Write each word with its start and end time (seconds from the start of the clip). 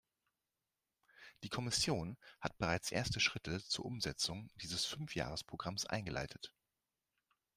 Die 1.43 1.49
Kommission 1.49 2.17
hat 2.39 2.57
bereits 2.57 2.91
erste 2.91 3.19
Schritte 3.19 3.63
zur 3.63 3.85
Umsetzung 3.85 4.49
dieses 4.55 4.83
Fünfjahresprogramms 4.83 5.85
eingeleitet. 5.85 6.51